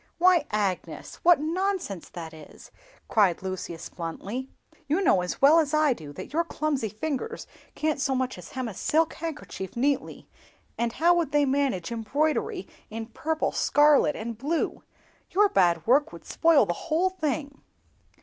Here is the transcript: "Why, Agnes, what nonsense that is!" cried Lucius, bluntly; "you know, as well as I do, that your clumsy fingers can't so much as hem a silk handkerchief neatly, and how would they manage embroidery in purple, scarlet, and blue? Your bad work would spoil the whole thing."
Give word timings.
"Why, 0.17 0.47
Agnes, 0.49 1.17
what 1.21 1.39
nonsense 1.39 2.09
that 2.09 2.33
is!" 2.33 2.71
cried 3.07 3.43
Lucius, 3.43 3.87
bluntly; 3.89 4.49
"you 4.87 4.99
know, 5.01 5.21
as 5.21 5.43
well 5.43 5.59
as 5.59 5.75
I 5.75 5.93
do, 5.93 6.11
that 6.13 6.33
your 6.33 6.43
clumsy 6.43 6.89
fingers 6.89 7.45
can't 7.75 8.01
so 8.01 8.15
much 8.15 8.35
as 8.39 8.53
hem 8.53 8.67
a 8.67 8.73
silk 8.73 9.13
handkerchief 9.13 9.75
neatly, 9.77 10.27
and 10.75 10.93
how 10.93 11.13
would 11.13 11.31
they 11.31 11.45
manage 11.45 11.91
embroidery 11.91 12.67
in 12.89 13.05
purple, 13.09 13.51
scarlet, 13.51 14.15
and 14.15 14.39
blue? 14.39 14.81
Your 15.29 15.49
bad 15.49 15.85
work 15.85 16.11
would 16.11 16.25
spoil 16.25 16.65
the 16.65 16.73
whole 16.89 17.11
thing." 17.11 17.61